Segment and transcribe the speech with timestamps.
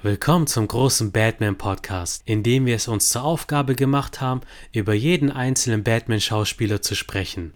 [0.00, 4.94] Willkommen zum großen Batman Podcast, in dem wir es uns zur Aufgabe gemacht haben, über
[4.94, 7.52] jeden einzelnen Batman-Schauspieler zu sprechen.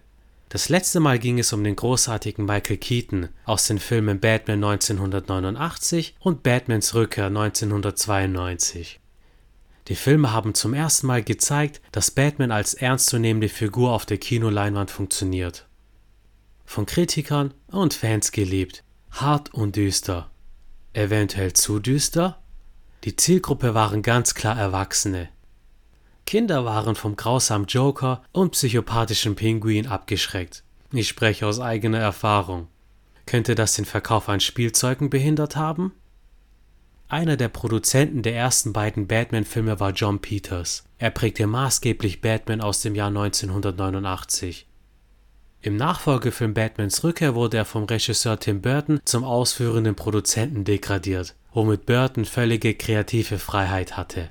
[0.49, 6.17] Das letzte Mal ging es um den großartigen Michael Keaton aus den Filmen Batman 1989
[6.19, 8.99] und Batmans Rückkehr 1992.
[9.87, 14.91] Die Filme haben zum ersten Mal gezeigt, dass Batman als ernstzunehmende Figur auf der Kinoleinwand
[14.91, 15.65] funktioniert.
[16.65, 20.29] Von Kritikern und Fans geliebt, hart und düster
[20.93, 22.39] Eventuell zu düster?
[23.03, 25.29] Die Zielgruppe waren ganz klar Erwachsene.
[26.25, 30.63] Kinder waren vom grausamen Joker und psychopathischen Pinguin abgeschreckt.
[30.91, 32.67] Ich spreche aus eigener Erfahrung.
[33.25, 35.93] Könnte das den Verkauf an Spielzeugen behindert haben?
[37.07, 40.83] Einer der Produzenten der ersten beiden Batman-Filme war John Peters.
[40.97, 44.67] Er prägte maßgeblich Batman aus dem Jahr 1989.
[45.65, 51.85] Im Nachfolgefilm Batmans Rückkehr wurde er vom Regisseur Tim Burton zum ausführenden Produzenten degradiert, womit
[51.85, 54.29] Burton völlige kreative Freiheit hatte.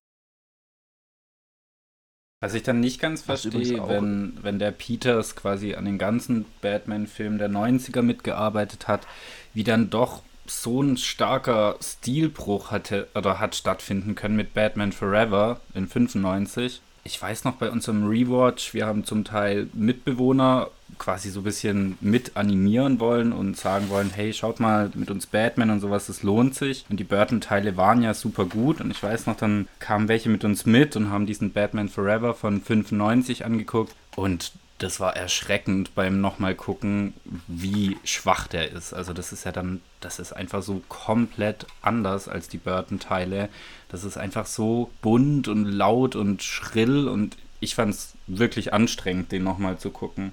[2.43, 7.39] Was ich dann nicht ganz verstehe, wenn, wenn der Peters quasi an den ganzen Batman-Filmen
[7.39, 9.07] der 90er mitgearbeitet hat,
[9.55, 15.63] wie dann doch so ein starker Stilbruch hatte oder hat stattfinden können mit Batman Forever
[15.73, 21.41] in 95 ich weiß noch bei unserem Rewatch, wir haben zum Teil Mitbewohner quasi so
[21.41, 25.81] ein bisschen mit animieren wollen und sagen wollen, hey, schaut mal mit uns Batman und
[25.81, 26.85] sowas, das lohnt sich.
[26.89, 30.45] Und die Burton-Teile waren ja super gut und ich weiß noch, dann kamen welche mit
[30.45, 36.21] uns mit und haben diesen Batman Forever von 95 angeguckt und das war erschreckend beim
[36.21, 37.15] nochmal gucken,
[37.47, 38.93] wie schwach der ist.
[38.93, 43.49] Also das ist ja dann, das ist einfach so komplett anders als die Burton-Teile.
[43.89, 49.31] Das ist einfach so bunt und laut und schrill und ich fand es wirklich anstrengend,
[49.31, 50.33] den nochmal zu gucken.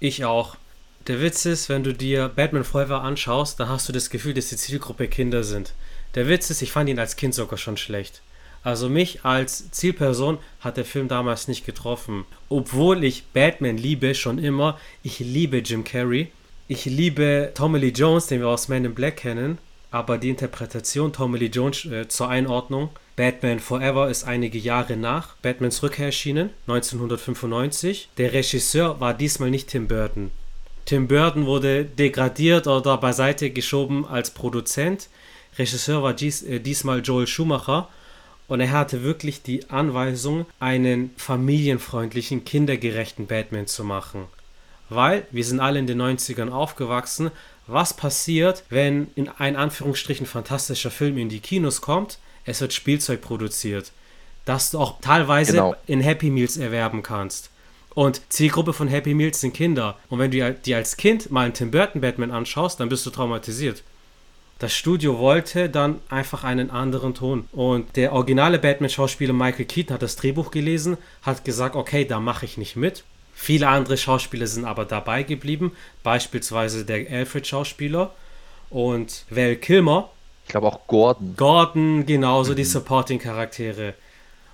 [0.00, 0.56] Ich auch.
[1.06, 4.48] Der Witz ist, wenn du dir Batman Forever anschaust, dann hast du das Gefühl, dass
[4.48, 5.72] die Zielgruppe Kinder sind.
[6.16, 8.20] Der Witz ist, ich fand ihn als Kind sogar schon schlecht.
[8.62, 12.24] Also mich als Zielperson hat der Film damals nicht getroffen.
[12.48, 14.78] Obwohl ich Batman liebe, schon immer.
[15.02, 16.30] Ich liebe Jim Carrey.
[16.68, 19.58] Ich liebe Tommy Lee Jones, den wir aus Man in Black kennen.
[19.90, 22.90] Aber die Interpretation Tommy Lee Jones äh, zur Einordnung.
[23.16, 28.08] Batman Forever ist einige Jahre nach Batmans Rückkehr erschienen, 1995.
[28.16, 30.30] Der Regisseur war diesmal nicht Tim Burton.
[30.86, 35.08] Tim Burton wurde degradiert oder beiseite geschoben als Produzent.
[35.58, 37.88] Regisseur war dies, äh, diesmal Joel Schumacher
[38.50, 44.24] und er hatte wirklich die Anweisung, einen familienfreundlichen, kindergerechten Batman zu machen.
[44.88, 47.30] Weil wir sind alle in den 90ern aufgewachsen.
[47.68, 52.18] Was passiert, wenn in ein Anführungsstrichen fantastischer Film in die Kinos kommt?
[52.44, 53.92] Es wird Spielzeug produziert,
[54.46, 55.76] das du auch teilweise genau.
[55.86, 57.50] in Happy Meals erwerben kannst.
[57.94, 59.96] Und Zielgruppe von Happy Meals sind Kinder.
[60.08, 63.10] Und wenn du dir als Kind mal einen Tim Burton Batman anschaust, dann bist du
[63.10, 63.84] traumatisiert.
[64.60, 67.48] Das Studio wollte dann einfach einen anderen Ton.
[67.50, 72.44] Und der originale Batman-Schauspieler Michael Keaton hat das Drehbuch gelesen, hat gesagt, okay, da mache
[72.44, 73.02] ich nicht mit.
[73.34, 75.72] Viele andere Schauspieler sind aber dabei geblieben,
[76.02, 78.12] beispielsweise der Alfred-Schauspieler
[78.68, 80.10] und Val Kilmer.
[80.44, 81.36] Ich glaube auch Gordon.
[81.38, 82.56] Gordon, genauso mhm.
[82.56, 83.94] die Supporting-Charaktere.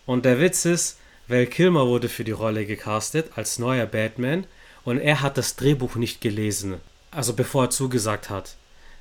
[0.06, 4.46] Und der Witz ist, Val Kilmer wurde für die Rolle gecastet als neuer Batman
[4.84, 6.74] und er hat das Drehbuch nicht gelesen,
[7.10, 8.54] also bevor er zugesagt hat.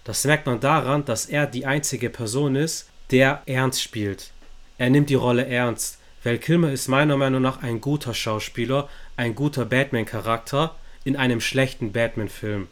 [0.05, 4.31] Das merkt man daran, dass er die einzige Person ist, der ernst spielt.
[4.77, 5.97] Er nimmt die Rolle ernst.
[6.23, 11.91] Val Kilmer ist meiner Meinung nach ein guter Schauspieler, ein guter Batman-Charakter in einem schlechten
[11.91, 12.67] Batman-Film.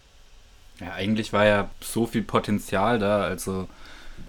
[0.79, 3.23] Ja, eigentlich war ja so viel Potenzial da.
[3.23, 3.67] Also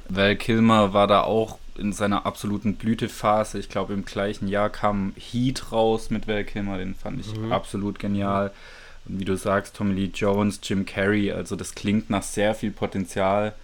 [0.08, 3.58] Val Kilmer war da auch in seiner absoluten Blütephase.
[3.58, 7.52] Ich glaube, im gleichen Jahr kam Heat raus mit Val Kilmer, den fand ich mhm.
[7.52, 8.48] absolut genial.
[8.48, 8.83] Mhm.
[9.06, 12.70] Und wie du sagst, Tommy Lee Jones, Jim Carrey, also das klingt nach sehr viel
[12.70, 13.54] Potenzial.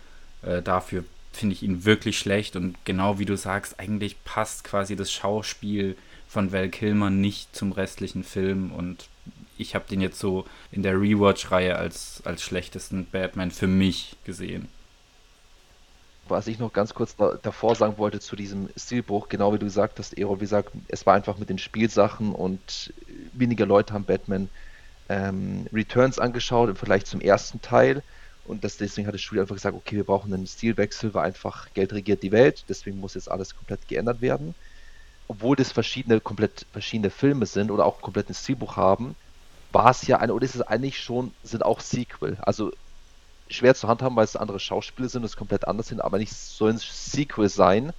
[0.42, 4.96] Äh, dafür finde ich ihn wirklich schlecht und genau wie du sagst, eigentlich passt quasi
[4.96, 5.96] das Schauspiel
[6.28, 9.08] von Val Kilmer nicht zum restlichen Film und
[9.56, 14.68] ich habe den jetzt so in der Rewatch-Reihe als, als schlechtesten Batman für mich gesehen.
[16.28, 19.66] Was ich noch ganz kurz da, davor sagen wollte zu diesem Stilbruch, genau wie du
[19.66, 22.92] gesagt hast, Erol, wie gesagt, es war einfach mit den Spielsachen und
[23.32, 24.48] weniger Leute haben Batman
[25.10, 28.02] ähm, Returns angeschaut im Vergleich zum ersten Teil.
[28.44, 31.68] Und das, deswegen hat das Studio einfach gesagt, okay, wir brauchen einen Stilwechsel, weil einfach
[31.74, 32.64] Geld regiert die Welt.
[32.68, 34.54] Deswegen muss jetzt alles komplett geändert werden.
[35.26, 39.16] Obwohl das verschiedene, komplett verschiedene Filme sind oder auch komplett ein Stilbuch haben,
[39.72, 42.36] war es ja eine, oder ist es eigentlich schon, sind auch Sequel.
[42.42, 42.72] Also
[43.48, 46.32] schwer zu handhaben, weil es andere Schauspieler sind und es komplett anders sind, aber nicht
[46.32, 47.92] sollen Sequel sein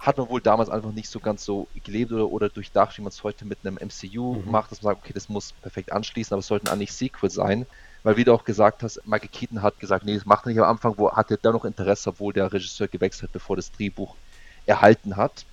[0.00, 3.10] hat man wohl damals einfach nicht so ganz so gelebt oder, oder durchdacht, wie man
[3.10, 4.50] es heute mit einem MCU mhm.
[4.50, 7.66] macht, dass man sagt, okay, das muss perfekt anschließen, aber es sollten eigentlich Sequel sein.
[8.02, 10.58] Weil wie du auch gesagt hast, Michael Keaton hat gesagt, nee, das macht er nicht
[10.58, 14.16] am Anfang, wo hatte er noch Interesse, obwohl der Regisseur gewechselt hat, bevor das Drehbuch
[14.64, 15.44] erhalten hat.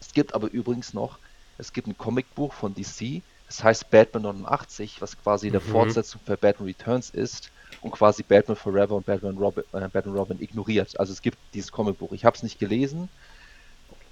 [0.00, 1.18] Es gibt aber übrigens noch,
[1.56, 5.52] es gibt ein Comicbuch von DC, das heißt Batman 89, was quasi mhm.
[5.52, 10.16] eine Fortsetzung für Batman Returns ist und quasi Batman Forever und Batman Robin, äh, Batman
[10.16, 10.98] Robin ignoriert.
[10.98, 12.10] Also es gibt dieses Comicbuch.
[12.10, 13.08] Ich habe es nicht gelesen,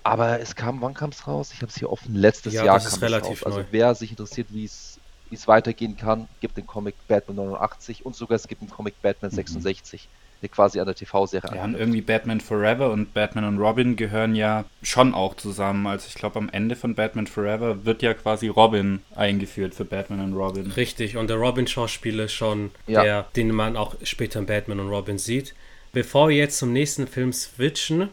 [0.03, 1.51] aber es kam, wann kam es raus?
[1.53, 3.45] Ich habe es hier offen, letztes ja, Jahr kam es raus.
[3.45, 4.93] Also wer sich interessiert, wie es
[5.33, 9.01] wie es weitergehen kann, gibt den Comic Batman 89 und sogar es gibt einen Comic
[9.01, 10.41] Batman 66, mhm.
[10.43, 14.35] der quasi an der TV-Serie Ja, und irgendwie Batman Forever und Batman und Robin gehören
[14.35, 15.87] ja schon auch zusammen.
[15.87, 20.21] Also ich glaube, am Ende von Batman Forever wird ja quasi Robin eingeführt für Batman
[20.21, 20.71] und Robin.
[20.73, 23.03] Richtig, und der Robin-Schauspieler schon, ja.
[23.03, 25.55] der, den man auch später in Batman und Robin sieht.
[25.95, 28.11] Bevor wir jetzt zum nächsten Film switchen,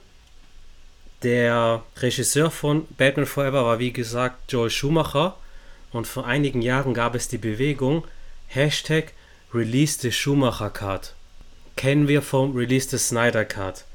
[1.23, 5.37] der Regisseur von Batman Forever war wie gesagt Joel Schumacher
[5.91, 8.05] und vor einigen Jahren gab es die Bewegung
[8.47, 9.13] Hashtag
[9.53, 11.13] Release the Schumacher Cut.
[11.75, 13.85] Kennen wir vom Release the Snyder Cut.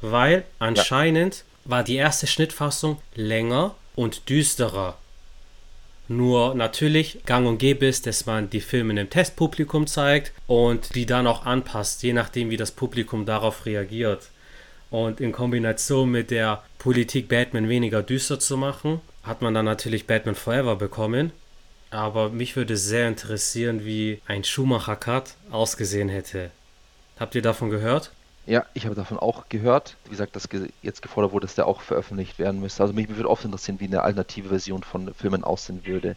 [0.00, 1.70] Weil anscheinend ja.
[1.70, 4.96] war die erste Schnittfassung länger und düsterer.
[6.08, 11.06] Nur natürlich gang und gäbe ist, dass man die Filme einem Testpublikum zeigt und die
[11.06, 14.28] dann auch anpasst, je nachdem wie das Publikum darauf reagiert.
[14.90, 20.06] Und in Kombination mit der Politik Batman weniger düster zu machen, hat man dann natürlich
[20.06, 21.32] Batman Forever bekommen.
[21.90, 26.50] Aber mich würde sehr interessieren, wie ein Schumacher-Cut ausgesehen hätte.
[27.18, 28.10] Habt ihr davon gehört?
[28.46, 29.96] Ja, ich habe davon auch gehört.
[30.04, 30.48] Wie gesagt, dass
[30.82, 32.82] jetzt gefordert wurde, dass der auch veröffentlicht werden müsste.
[32.82, 36.16] Also mich würde oft interessieren, wie eine alternative Version von Filmen aussehen würde.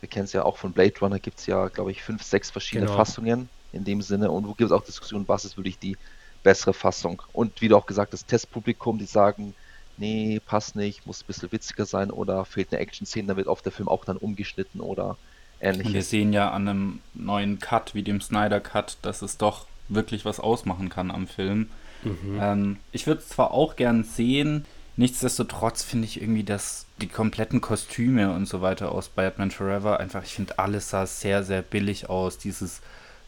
[0.00, 2.50] Wir kennen es ja auch von Blade Runner, gibt es ja, glaube ich, fünf, sechs
[2.50, 2.96] verschiedene genau.
[2.96, 4.30] Fassungen in dem Sinne.
[4.30, 5.96] Und wo gibt es auch Diskussionen, was ist wirklich die
[6.42, 7.22] bessere Fassung?
[7.32, 9.54] Und wie du auch gesagt hast, Testpublikum, die sagen,
[9.96, 13.64] nee, passt nicht, muss ein bisschen witziger sein oder fehlt eine Action-Szene, dann wird oft
[13.64, 15.16] der Film auch dann umgeschnitten oder
[15.60, 15.92] ähnliches.
[15.92, 20.40] Wir sehen ja an einem neuen Cut, wie dem Snyder-Cut, dass es doch wirklich was
[20.40, 21.70] ausmachen kann am Film.
[22.04, 22.38] Mhm.
[22.40, 24.64] Ähm, ich würde es zwar auch gern sehen,
[24.96, 30.24] nichtsdestotrotz finde ich irgendwie, dass die kompletten Kostüme und so weiter aus Batman Forever einfach,
[30.24, 32.38] ich finde, alles sah sehr, sehr billig aus.
[32.38, 32.80] Dieses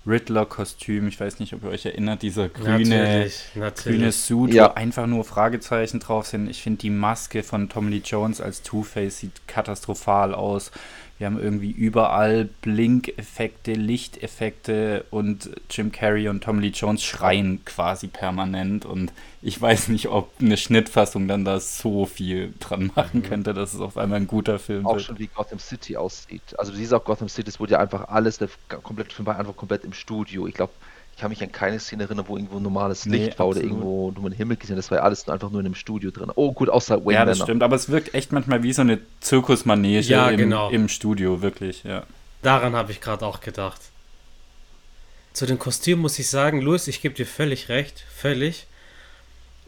[0.06, 1.08] Riddler-Kostüm.
[1.08, 3.98] Ich weiß nicht, ob ihr euch erinnert, dieser grüne, natürlich, natürlich.
[3.98, 4.70] grüne Suit, ja.
[4.70, 6.48] wo einfach nur Fragezeichen drauf sind.
[6.48, 10.70] Ich finde die Maske von Tom Lee Jones als Two-Face sieht katastrophal aus.
[11.20, 18.06] Wir haben irgendwie überall Blinkeffekte, Lichteffekte und Jim Carrey und Tom Lee Jones schreien quasi
[18.06, 19.12] permanent und
[19.42, 23.24] ich weiß nicht, ob eine Schnittfassung dann da so viel dran machen mhm.
[23.24, 25.02] könnte, dass es auf einmal ein guter Film auch wird.
[25.02, 26.58] Auch schon wie Gotham City aussieht.
[26.58, 28.48] Also du siehst auch Gotham City, es wurde ja einfach alles, der
[28.82, 30.46] komplette Film war einfach komplett im Studio.
[30.46, 30.72] Ich glaube,
[31.20, 34.30] kann mich an keine Szene erinnern, wo irgendwo normales Licht nee, war oder irgendwo nur
[34.30, 34.76] ein Himmel gesehen.
[34.76, 36.32] Das war ja alles einfach nur in einem Studio drin.
[36.34, 37.46] Oh, gut, außer Wayne Ja, das Manor.
[37.46, 40.70] stimmt, aber es wirkt echt manchmal wie so eine Zirkusmanege ja, im, genau.
[40.70, 42.04] im Studio, wirklich, ja.
[42.40, 43.80] Daran habe ich gerade auch gedacht.
[45.34, 48.66] Zu den Kostümen muss ich sagen, Louis, ich gebe dir völlig recht, völlig.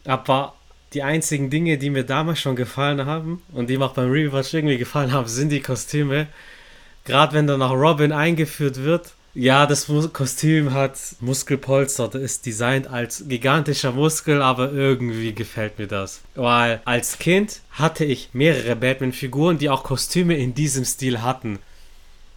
[0.05, 0.55] Aber
[0.93, 4.55] die einzigen Dinge, die mir damals schon gefallen haben und die mir auch beim Rewatch
[4.55, 6.27] irgendwie gefallen haben, sind die Kostüme.
[7.05, 12.87] Gerade wenn dann auch Robin eingeführt wird ja, das Kostüm hat Muskelpolster, das ist designt
[12.87, 16.21] als gigantischer Muskel, aber irgendwie gefällt mir das.
[16.35, 21.57] Weil als Kind hatte ich mehrere Batman-Figuren, die auch Kostüme in diesem Stil hatten.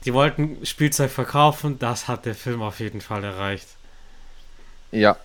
[0.06, 3.69] Die wollten Spielzeug verkaufen, das hat der Film auf jeden Fall erreicht.
[4.90, 5.19] Ja,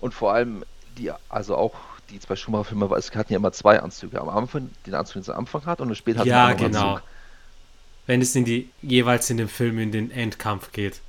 [0.00, 0.64] und vor allem
[0.98, 1.74] die, also auch
[2.10, 4.20] die zwei Schumacher-Filme, es hatten ja immer zwei Anzüge.
[4.20, 6.94] Am Anfang, den Anzug, den am Anfang hat, und später hat ja, genau.
[6.94, 7.02] Anzug.
[8.06, 11.00] Wenn es in die, jeweils in dem Film in den Endkampf geht.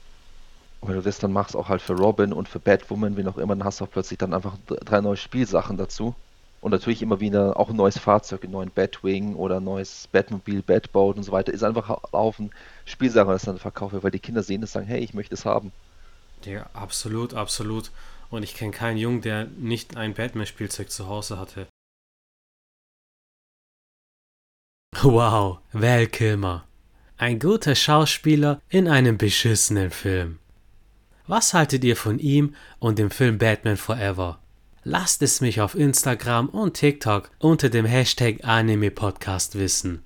[0.81, 3.55] Wenn du das dann machst, auch halt für Robin und für Batwoman, wie noch immer,
[3.55, 6.15] dann hast du auch plötzlich dann einfach drei neue Spielsachen dazu.
[6.61, 10.61] Und natürlich immer wieder auch ein neues Fahrzeug, ein neues Batwing oder ein neues Batmobil,
[10.61, 11.53] Batboat und so weiter.
[11.53, 12.51] Ist einfach ein Haufen
[12.85, 15.45] Spielsachen, das dann verkauft wird, weil die Kinder sehen das sagen, hey, ich möchte es
[15.45, 15.71] haben.
[16.43, 17.91] Ja, absolut, absolut.
[18.29, 21.67] Und ich kenne keinen Jungen, der nicht ein Batman-Spielzeug zu Hause hatte.
[25.01, 26.65] Wow, Val Kilmer.
[27.17, 30.39] Ein guter Schauspieler in einem beschissenen Film.
[31.29, 34.39] Was haltet ihr von ihm und dem Film Batman Forever?
[34.83, 40.01] Lasst es mich auf Instagram und TikTok unter dem Hashtag AnimePodcast wissen.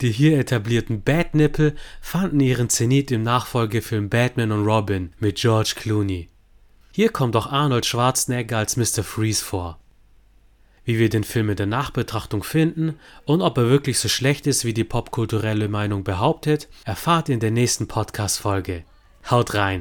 [0.00, 6.28] Die hier etablierten Batnippel fanden ihren Zenit im Nachfolgefilm Batman und Robin mit George Clooney.
[6.90, 9.04] Hier kommt auch Arnold Schwarzenegger als Mr.
[9.04, 9.78] Freeze vor.
[10.84, 14.64] Wie wir den Film in der Nachbetrachtung finden und ob er wirklich so schlecht ist,
[14.64, 18.82] wie die popkulturelle Meinung behauptet, erfahrt ihr in der nächsten Podcast-Folge.
[19.30, 19.74] Haut rein!